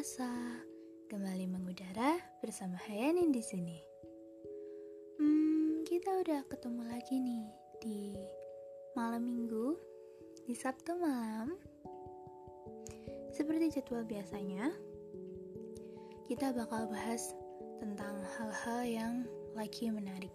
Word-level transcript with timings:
puasa 0.00 0.32
kembali 1.12 1.44
mengudara 1.44 2.16
bersama 2.40 2.72
Hayanin 2.88 3.36
di 3.36 3.44
sini. 3.44 3.76
Hmm, 5.20 5.84
kita 5.84 6.24
udah 6.24 6.40
ketemu 6.48 6.88
lagi 6.88 7.20
nih 7.20 7.44
di 7.84 8.16
malam 8.96 9.28
minggu, 9.28 9.76
di 10.48 10.56
Sabtu 10.56 10.96
malam. 10.96 11.52
Seperti 13.28 13.76
jadwal 13.76 14.08
biasanya, 14.08 14.72
kita 16.32 16.56
bakal 16.56 16.88
bahas 16.88 17.36
tentang 17.84 18.24
hal-hal 18.40 18.80
yang 18.88 19.14
lagi 19.52 19.92
menarik. 19.92 20.32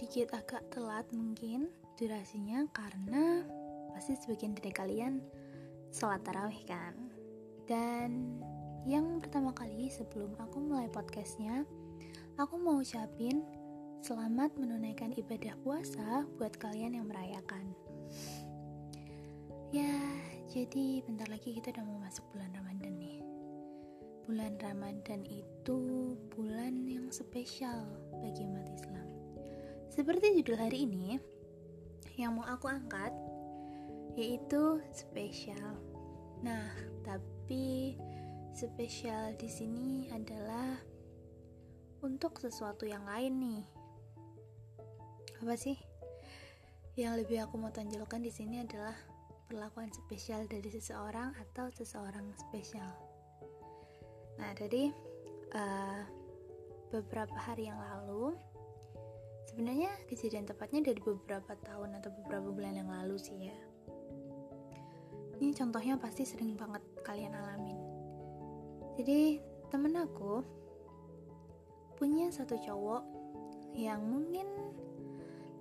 Sedikit 0.00 0.32
agak 0.32 0.64
telat 0.72 1.04
mungkin 1.12 1.68
durasinya 2.00 2.64
karena 2.72 3.44
pasti 3.92 4.16
sebagian 4.16 4.56
dari 4.56 4.72
kalian 4.72 5.20
sholat 5.92 6.24
tarawih 6.24 6.56
kan. 6.64 6.96
Dan 7.68 8.40
yang 8.88 9.20
pertama 9.20 9.52
kali 9.52 9.92
sebelum 9.92 10.32
aku 10.40 10.56
mulai 10.56 10.88
podcastnya 10.88 11.68
aku 12.40 12.56
mau 12.56 12.80
ucapin 12.80 13.44
selamat 14.00 14.56
menunaikan 14.56 15.12
ibadah 15.20 15.52
puasa 15.60 16.24
buat 16.40 16.56
kalian 16.56 16.96
yang 16.96 17.04
merayakan. 17.04 17.76
Ya 19.68 20.00
jadi 20.48 21.04
bentar 21.04 21.28
lagi 21.28 21.60
kita 21.60 21.76
udah 21.76 21.84
mau 21.84 22.00
masuk 22.00 22.24
bulan 22.32 22.48
Ramadan 22.56 22.96
nih. 22.96 23.20
Bulan 24.24 24.56
Ramadan 24.64 25.28
itu 25.28 26.16
bulan 26.32 26.88
yang 26.88 27.12
spesial 27.12 27.84
bagi 28.24 28.48
umat 28.48 28.64
Islam 28.72 29.19
seperti 29.90 30.38
judul 30.38 30.54
hari 30.54 30.86
ini, 30.86 31.18
yang 32.14 32.38
mau 32.38 32.46
aku 32.46 32.70
angkat 32.70 33.10
yaitu 34.14 34.78
spesial. 34.94 35.78
Nah, 36.46 36.70
tapi 37.02 37.98
spesial 38.54 39.34
di 39.34 39.50
sini 39.50 40.10
adalah 40.14 40.78
untuk 42.06 42.38
sesuatu 42.38 42.86
yang 42.86 43.02
lain 43.06 43.34
nih. 43.38 43.62
Apa 45.42 45.54
sih? 45.58 45.76
Yang 46.94 47.26
lebih 47.26 47.38
aku 47.46 47.54
mau 47.58 47.74
tonjolkan 47.74 48.22
di 48.22 48.30
sini 48.30 48.62
adalah 48.62 48.94
perlakuan 49.50 49.90
spesial 49.90 50.46
dari 50.46 50.70
seseorang 50.70 51.34
atau 51.34 51.66
seseorang 51.74 52.30
spesial. 52.38 52.90
Nah, 54.38 54.54
jadi 54.54 54.94
uh, 55.54 56.02
beberapa 56.94 57.34
hari 57.34 57.66
yang 57.70 57.78
lalu 57.78 58.38
Sebenarnya 59.50 59.90
kejadian 60.06 60.46
tepatnya 60.46 60.94
dari 60.94 61.02
beberapa 61.02 61.58
tahun 61.66 61.98
atau 61.98 62.14
beberapa 62.22 62.54
bulan 62.54 62.78
yang 62.78 62.86
lalu 62.86 63.18
sih 63.18 63.50
ya. 63.50 63.58
Ini 65.42 65.50
contohnya 65.58 65.98
pasti 65.98 66.22
sering 66.22 66.54
banget 66.54 66.78
kalian 67.02 67.34
alamin. 67.34 67.74
Jadi 68.94 69.42
temen 69.74 69.98
aku 69.98 70.46
punya 71.98 72.30
satu 72.30 72.54
cowok 72.62 73.02
yang 73.74 74.06
mungkin 74.06 74.46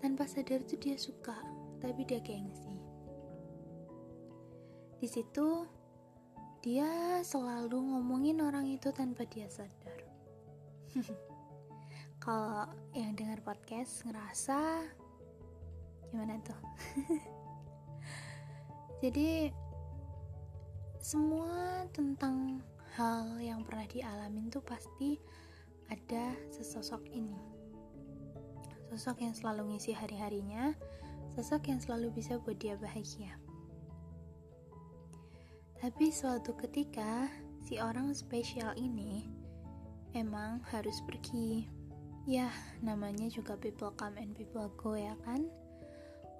tanpa 0.05 0.29
sadar 0.29 0.61
tuh 0.69 0.77
dia 0.77 0.93
suka, 0.93 1.33
tapi 1.81 2.05
dia 2.05 2.21
gengsi. 2.21 2.77
Di 5.01 5.09
situ 5.09 5.65
dia 6.61 7.23
selalu 7.25 7.89
ngomongin 7.89 8.37
orang 8.45 8.69
itu 8.69 8.93
tanpa 8.93 9.25
dia 9.25 9.49
sadar. 9.49 9.97
kalau 12.29 12.69
yang 12.93 13.17
dengar 13.17 13.41
podcast 13.41 14.05
ngerasa 14.05 14.85
gimana 16.13 16.37
tuh? 16.45 16.61
Jadi 19.01 19.49
semua 21.01 21.89
tentang 21.89 22.61
hal 22.93 23.33
yang 23.41 23.65
pernah 23.65 23.89
dialamin 23.89 24.45
tuh 24.53 24.61
pasti 24.61 25.17
ada 25.89 26.37
sesosok 26.53 27.01
ini. 27.09 27.33
Sosok 28.93 29.25
yang 29.25 29.33
selalu 29.33 29.73
ngisi 29.73 29.97
hari-harinya 29.97 30.77
sosok 31.33 31.73
yang 31.73 31.81
selalu 31.81 32.13
bisa 32.13 32.37
buat 32.45 32.61
dia 32.61 32.77
bahagia. 32.77 33.41
Tapi 35.81 36.13
suatu 36.13 36.53
ketika 36.53 37.25
si 37.65 37.81
orang 37.81 38.13
spesial 38.13 38.77
ini 38.77 39.25
emang 40.13 40.61
harus 40.69 41.01
pergi 41.09 41.78
Ya, 42.29 42.53
namanya 42.85 43.25
juga 43.25 43.57
people 43.57 43.89
come 43.97 44.21
and 44.21 44.37
people 44.37 44.69
go 44.77 44.93
ya 44.93 45.17
kan? 45.25 45.49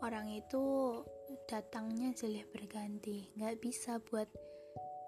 Orang 0.05 0.29
itu 0.29 0.61
datangnya 1.49 2.13
silih 2.13 2.45
berganti, 2.53 3.33
nggak 3.33 3.57
bisa 3.57 3.97
buat 3.97 4.29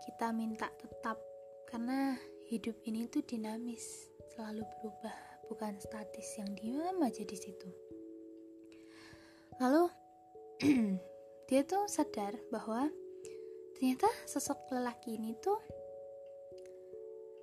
kita 0.01 0.33
minta 0.33 0.73
tetap 0.81 1.21
karena 1.69 2.17
hidup 2.49 2.73
ini 2.89 3.05
tuh 3.13 3.21
dinamis, 3.21 4.09
selalu 4.33 4.65
berubah, 4.65 5.13
bukan 5.53 5.77
statis 5.77 6.41
yang 6.41 6.49
diam 6.57 6.97
aja 7.05 7.29
di 7.29 7.37
situ. 7.37 7.69
Lalu 9.61 9.85
dia 11.53 11.61
tuh 11.61 11.85
sadar 11.85 12.33
bahwa 12.49 12.89
ternyata 13.77 14.09
sosok 14.25 14.73
lelaki 14.73 15.13
ini 15.13 15.37
tuh 15.37 15.61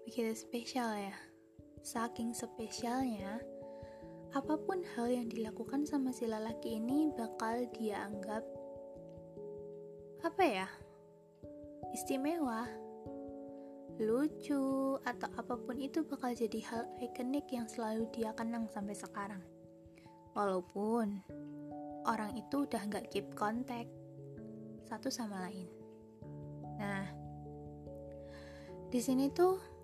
begitu 0.02 0.34
spesial 0.34 0.90
ya 0.98 1.14
Saking 1.82 2.34
spesialnya, 2.34 3.40
apa 4.36 4.54
pun 4.60 4.84
hal 4.96 5.08
yang 5.08 5.26
dilakukan 5.32 5.88
sama 5.88 6.12
si 6.12 6.28
lelaki 6.28 6.76
ini 6.76 7.08
bakal 7.16 7.64
dia 7.72 8.04
anggap 8.04 8.44
apa 10.20 10.42
ya? 10.44 10.68
Istimewa, 11.94 12.68
lucu, 13.96 14.98
atau 15.00 15.28
apa 15.32 15.54
pun 15.56 15.80
itu 15.80 16.04
bakal 16.04 16.34
jadi 16.36 16.60
hal 16.68 16.82
ikonik 17.00 17.48
yang 17.48 17.64
selalu 17.70 18.04
dia 18.12 18.36
kenang 18.36 18.68
sampai 18.68 18.92
sekarang. 18.92 19.40
Walaupun 20.36 21.24
orang 22.04 22.36
itu 22.36 22.68
udah 22.68 22.82
nggak 22.84 23.08
keep 23.08 23.26
contact 23.32 23.90
satu 24.86 25.08
sama 25.08 25.48
lain. 25.48 25.68
Nah, 26.78 27.06
di 28.88 29.00
sini 29.02 29.28
tuh 29.32 29.77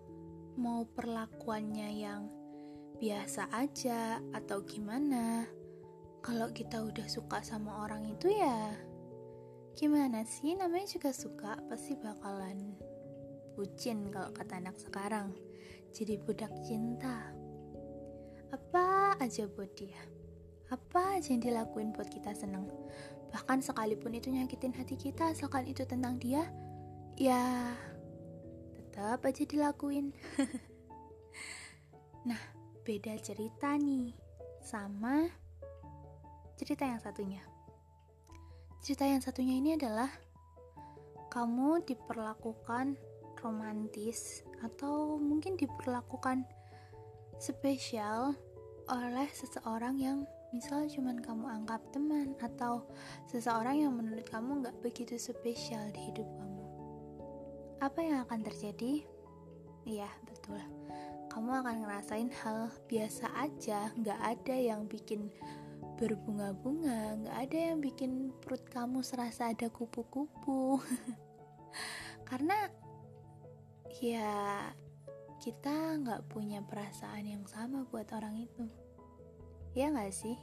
mau 0.55 0.87
perlakuannya 0.87 1.89
yang 1.99 2.31
biasa 2.99 3.51
aja 3.51 4.23
atau 4.33 4.63
gimana? 4.63 5.47
Kalau 6.25 6.49
kita 6.55 6.81
udah 6.81 7.05
suka 7.11 7.45
sama 7.45 7.85
orang 7.85 8.09
itu 8.09 8.33
ya 8.33 8.73
gimana 9.75 10.23
sih? 10.23 10.55
Namanya 10.55 10.89
juga 10.89 11.11
suka 11.11 11.59
pasti 11.67 11.99
bakalan 11.99 12.79
bucin 13.55 14.11
kalau 14.11 14.31
kata 14.35 14.63
anak 14.63 14.79
sekarang. 14.79 15.35
Jadi 15.95 16.19
budak 16.19 16.51
cinta. 16.67 17.31
Apa 18.51 19.19
aja 19.19 19.47
buat 19.51 19.71
dia? 19.75 19.99
Apa 20.71 21.19
aja 21.19 21.35
yang 21.35 21.43
dilakuin 21.43 21.95
buat 21.95 22.11
kita 22.11 22.35
seneng? 22.35 22.67
Bahkan 23.35 23.63
sekalipun 23.63 24.15
itu 24.15 24.31
nyakitin 24.31 24.75
hati 24.75 24.95
kita 24.95 25.35
asalkan 25.35 25.67
itu 25.67 25.83
tentang 25.87 26.19
dia 26.19 26.47
ya 27.15 27.71
tetap 28.95 29.27
aja 29.27 29.43
dilakuin. 29.43 30.15
nah, 32.31 32.39
beda 32.87 33.19
cerita 33.19 33.75
nih 33.75 34.15
sama 34.63 35.27
cerita 36.55 36.87
yang 36.87 37.03
satunya. 37.03 37.43
Cerita 38.79 39.03
yang 39.03 39.19
satunya 39.19 39.59
ini 39.59 39.75
adalah 39.75 40.07
kamu 41.27 41.83
diperlakukan 41.83 42.95
romantis 43.43 44.47
atau 44.63 45.19
mungkin 45.19 45.59
diperlakukan 45.59 46.47
spesial 47.43 48.39
oleh 48.87 49.27
seseorang 49.35 49.99
yang 49.99 50.23
misal 50.55 50.87
cuman 50.87 51.19
kamu 51.19 51.51
anggap 51.51 51.83
teman 51.91 52.39
atau 52.39 52.87
seseorang 53.27 53.83
yang 53.83 53.91
menurut 53.91 54.23
kamu 54.31 54.63
nggak 54.63 54.79
begitu 54.87 55.19
spesial 55.19 55.83
di 55.91 56.15
hidup 56.15 56.31
kamu 56.39 56.54
apa 57.81 57.99
yang 58.03 58.23
akan 58.27 58.41
terjadi? 58.47 59.03
Iya, 59.85 60.09
betul. 60.27 60.61
Kamu 61.29 61.51
akan 61.51 61.77
ngerasain 61.83 62.31
hal 62.45 62.71
biasa 62.87 63.27
aja, 63.35 63.91
nggak 63.99 64.21
ada 64.23 64.55
yang 64.55 64.87
bikin 64.87 65.29
berbunga-bunga, 65.99 67.19
nggak 67.23 67.37
ada 67.49 67.59
yang 67.71 67.79
bikin 67.79 68.35
perut 68.43 68.63
kamu 68.71 69.03
serasa 69.03 69.51
ada 69.51 69.71
kupu-kupu. 69.71 70.79
Karena 72.29 72.71
ya 74.03 74.71
kita 75.39 76.01
nggak 76.01 76.27
punya 76.33 76.65
perasaan 76.65 77.29
yang 77.29 77.45
sama 77.45 77.85
buat 77.91 78.09
orang 78.17 78.43
itu. 78.43 78.65
Ya 79.75 79.91
nggak 79.91 80.15
sih? 80.15 80.39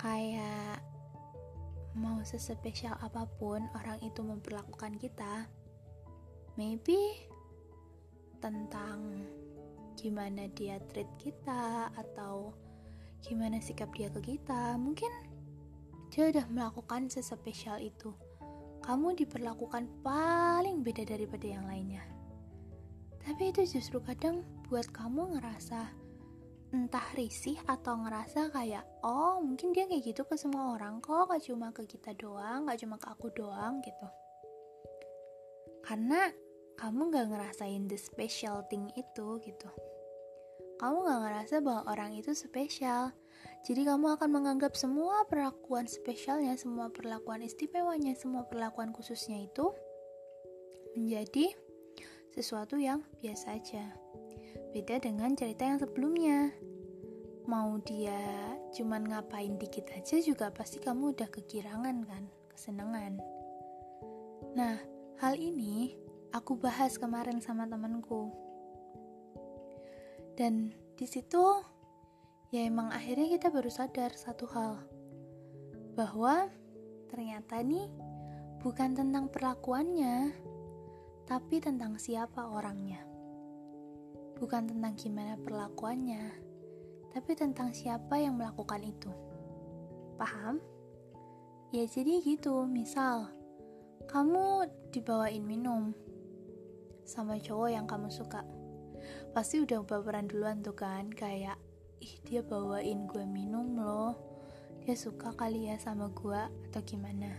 Kayak 0.00 0.80
mau 1.98 2.22
sespesial 2.22 2.94
apa 3.02 3.26
pun 3.36 3.66
orang 3.74 3.98
itu 4.00 4.22
memperlakukan 4.22 4.96
kita, 4.96 5.50
maybe 6.56 6.98
tentang 8.40 9.26
gimana 9.94 10.48
dia 10.56 10.80
treat 10.88 11.10
kita 11.20 11.92
atau 11.92 12.56
gimana 13.20 13.60
sikap 13.60 13.92
dia 13.92 14.08
ke 14.08 14.34
kita 14.34 14.80
mungkin 14.80 15.12
dia 16.10 16.26
udah 16.26 16.46
melakukan 16.50 17.06
sespesial 17.06 17.78
itu. 17.78 18.10
Kamu 18.82 19.14
diperlakukan 19.14 20.02
paling 20.02 20.82
beda 20.82 21.06
daripada 21.06 21.46
yang 21.46 21.70
lainnya. 21.70 22.02
Tapi 23.22 23.54
itu 23.54 23.62
justru 23.78 24.02
kadang 24.02 24.42
buat 24.66 24.90
kamu 24.90 25.38
ngerasa 25.38 25.86
entah 26.70 27.06
risih 27.14 27.58
atau 27.66 27.98
ngerasa 27.98 28.50
kayak 28.54 28.86
oh 29.02 29.42
mungkin 29.42 29.74
dia 29.74 29.90
kayak 29.90 30.14
gitu 30.14 30.22
ke 30.22 30.38
semua 30.38 30.78
orang 30.78 31.02
kok 31.02 31.26
gak 31.26 31.42
cuma 31.42 31.74
ke 31.74 31.82
kita 31.82 32.14
doang 32.14 32.62
gak 32.70 32.78
cuma 32.78 32.94
ke 32.94 33.10
aku 33.10 33.26
doang 33.34 33.82
gitu 33.82 34.06
karena 35.90 36.30
kamu 36.78 37.10
gak 37.10 37.26
ngerasain 37.34 37.90
the 37.90 37.98
special 37.98 38.62
thing 38.70 38.86
itu 38.94 39.42
gitu 39.42 39.70
kamu 40.78 41.02
gak 41.02 41.20
ngerasa 41.26 41.54
bahwa 41.58 41.82
orang 41.90 42.14
itu 42.14 42.30
spesial 42.30 43.10
jadi 43.66 43.90
kamu 43.90 44.14
akan 44.14 44.30
menganggap 44.30 44.78
semua 44.78 45.26
perlakuan 45.26 45.90
spesialnya 45.90 46.54
semua 46.54 46.94
perlakuan 46.94 47.42
istimewanya 47.42 48.14
semua 48.14 48.46
perlakuan 48.46 48.94
khususnya 48.94 49.42
itu 49.42 49.74
menjadi 50.94 51.58
sesuatu 52.30 52.78
yang 52.78 53.02
biasa 53.18 53.58
aja 53.58 53.90
Beda 54.70 55.02
dengan 55.02 55.34
cerita 55.34 55.66
yang 55.66 55.82
sebelumnya. 55.82 56.54
Mau 57.50 57.82
dia 57.82 58.54
cuman 58.70 59.02
ngapain 59.02 59.58
dikit 59.58 59.90
aja 59.90 60.22
juga 60.22 60.54
pasti 60.54 60.78
kamu 60.78 61.10
udah 61.10 61.26
kekirangan 61.26 62.06
kan, 62.06 62.24
kesenangan. 62.54 63.18
Nah, 64.54 64.78
hal 65.20 65.36
ini 65.36 65.92
aku 66.32 66.56
bahas 66.56 66.96
kemarin 66.96 67.44
sama 67.44 67.68
temanku. 67.68 68.32
Dan 70.32 70.72
di 70.96 71.04
situ 71.04 71.60
ya 72.48 72.64
emang 72.64 72.88
akhirnya 72.88 73.28
kita 73.36 73.52
baru 73.52 73.68
sadar 73.68 74.16
satu 74.16 74.48
hal. 74.48 74.80
Bahwa 75.92 76.48
ternyata 77.12 77.60
nih 77.60 77.92
bukan 78.64 78.96
tentang 78.96 79.28
perlakuannya, 79.28 80.32
tapi 81.28 81.60
tentang 81.60 82.00
siapa 82.00 82.48
orangnya 82.48 83.04
bukan 84.40 84.72
tentang 84.72 84.96
gimana 84.96 85.36
perlakuannya, 85.36 86.32
tapi 87.12 87.36
tentang 87.36 87.76
siapa 87.76 88.16
yang 88.16 88.40
melakukan 88.40 88.80
itu. 88.80 89.12
Paham? 90.16 90.64
Ya 91.76 91.84
jadi 91.84 92.24
gitu, 92.24 92.64
misal 92.64 93.28
kamu 94.10 94.66
dibawain 94.90 95.46
minum 95.46 95.94
sama 97.06 97.38
cowok 97.38 97.70
yang 97.70 97.86
kamu 97.86 98.10
suka. 98.10 98.42
Pasti 99.30 99.62
udah 99.62 99.86
baperan 99.86 100.26
duluan 100.26 100.66
tuh 100.66 100.74
kan, 100.74 101.06
kayak 101.14 101.54
ih 102.02 102.18
dia 102.26 102.42
bawain 102.42 103.06
gue 103.06 103.22
minum 103.22 103.78
loh. 103.78 104.18
Dia 104.82 104.98
suka 104.98 105.30
kali 105.38 105.70
ya 105.70 105.78
sama 105.78 106.10
gue 106.10 106.42
atau 106.42 106.82
gimana. 106.82 107.30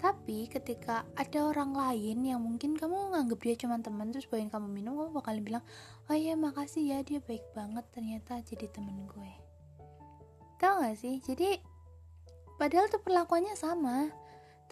Tapi 0.00 0.48
ketika 0.48 1.04
ada 1.20 1.52
orang 1.52 1.76
lain 1.76 2.24
yang 2.24 2.40
mungkin 2.40 2.80
kamu 2.80 3.12
nganggep 3.12 3.40
dia 3.44 3.54
cuma 3.60 3.76
teman 3.76 4.08
terus 4.08 4.24
bawain 4.24 4.48
kamu 4.48 4.72
minum, 4.72 4.96
kamu 4.96 5.12
bakal 5.12 5.36
bilang, 5.44 5.64
oh 6.08 6.16
iya 6.16 6.32
makasih 6.32 6.96
ya 6.96 6.98
dia 7.04 7.20
baik 7.20 7.44
banget 7.52 7.84
ternyata 7.92 8.40
jadi 8.40 8.72
temen 8.72 9.04
gue. 9.04 9.32
Tahu 10.56 10.80
gak 10.80 10.96
sih? 10.96 11.20
Jadi 11.20 11.60
padahal 12.56 12.88
tuh 12.88 13.04
perlakuannya 13.04 13.52
sama, 13.52 14.23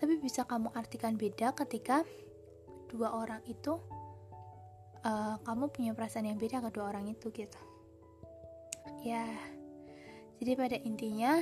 tapi 0.03 0.19
bisa 0.19 0.43
kamu 0.43 0.75
artikan 0.75 1.15
beda 1.15 1.55
ketika 1.55 2.03
dua 2.91 3.15
orang 3.15 3.39
itu 3.47 3.79
uh, 5.07 5.39
kamu 5.47 5.71
punya 5.71 5.95
perasaan 5.95 6.27
yang 6.27 6.43
beda 6.43 6.59
ke 6.59 6.75
dua 6.75 6.91
orang 6.91 7.07
itu 7.07 7.31
gitu. 7.31 7.61
Ya, 9.07 9.31
jadi 10.43 10.59
pada 10.59 10.75
intinya 10.83 11.39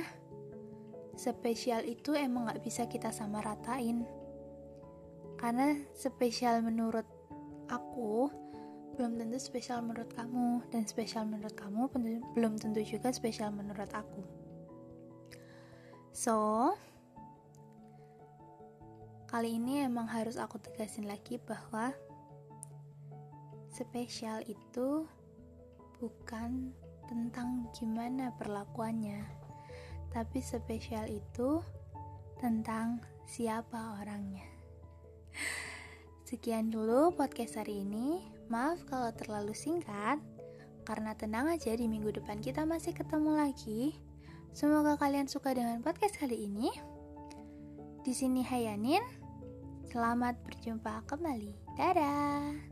spesial 1.17 1.89
itu 1.89 2.13
emang 2.13 2.53
gak 2.53 2.61
bisa 2.61 2.85
kita 2.85 3.09
sama 3.09 3.41
ratain. 3.41 4.05
Karena 5.41 5.73
spesial 5.97 6.61
menurut 6.61 7.05
aku 7.65 8.29
belum 8.93 9.17
tentu 9.17 9.41
spesial 9.41 9.81
menurut 9.81 10.13
kamu. 10.13 10.69
Dan 10.69 10.85
spesial 10.85 11.25
menurut 11.25 11.57
kamu 11.57 11.89
belum 12.37 12.61
tentu 12.61 12.85
juga 12.85 13.09
spesial 13.09 13.49
menurut 13.49 13.89
aku. 13.89 14.21
So 16.13 16.77
kali 19.31 19.55
ini 19.55 19.87
emang 19.87 20.11
harus 20.11 20.35
aku 20.35 20.59
tegasin 20.59 21.07
lagi 21.07 21.39
bahwa 21.39 21.95
spesial 23.71 24.43
itu 24.43 25.07
bukan 26.03 26.75
tentang 27.07 27.71
gimana 27.71 28.35
perlakuannya 28.35 29.23
tapi 30.11 30.43
spesial 30.43 31.07
itu 31.07 31.63
tentang 32.43 32.99
siapa 33.23 34.03
orangnya. 34.03 34.43
Sekian 36.27 36.67
dulu 36.67 37.15
podcast 37.15 37.55
hari 37.63 37.87
ini. 37.87 38.27
Maaf 38.51 38.83
kalau 38.83 39.07
terlalu 39.15 39.55
singkat, 39.55 40.19
karena 40.83 41.15
tenang 41.15 41.47
aja 41.47 41.71
di 41.71 41.87
minggu 41.87 42.11
depan 42.19 42.43
kita 42.43 42.67
masih 42.67 42.91
ketemu 42.91 43.39
lagi. 43.39 43.95
Semoga 44.51 44.99
kalian 44.99 45.31
suka 45.31 45.55
dengan 45.55 45.79
podcast 45.79 46.19
kali 46.19 46.51
ini. 46.51 46.67
Di 48.03 48.11
sini 48.11 48.43
Hayanin. 48.43 49.20
Selamat 49.91 50.39
berjumpa 50.47 51.03
kembali. 51.03 51.51
Dadah. 51.75 52.70